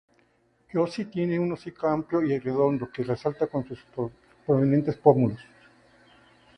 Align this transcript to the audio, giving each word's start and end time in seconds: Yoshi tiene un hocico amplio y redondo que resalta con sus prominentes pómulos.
Yoshi 0.73 1.05
tiene 1.05 1.37
un 1.39 1.51
hocico 1.51 1.85
amplio 1.87 2.23
y 2.23 2.39
redondo 2.39 2.89
que 2.91 3.03
resalta 3.03 3.45
con 3.45 3.67
sus 3.67 3.85
prominentes 4.47 4.97
pómulos. 4.97 5.39